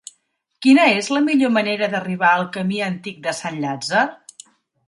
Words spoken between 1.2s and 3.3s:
millor manera d'arribar al camí Antic